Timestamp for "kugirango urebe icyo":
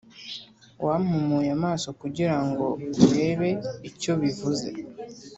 2.01-4.13